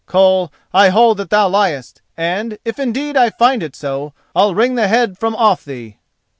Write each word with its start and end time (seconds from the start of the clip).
Koll, 0.07 0.51
I 0.73 0.89
hold 0.89 1.17
that 1.17 1.29
thou 1.29 1.47
liest; 1.47 2.01
and, 2.17 2.57
if 2.65 2.79
indeed 2.79 3.15
I 3.15 3.29
find 3.29 3.61
it 3.61 3.75
so, 3.75 4.13
I'll 4.35 4.55
wring 4.55 4.73
the 4.73 4.87
head 4.87 5.15
from 5.19 5.35
off 5.35 5.63
thee!" 5.63 5.99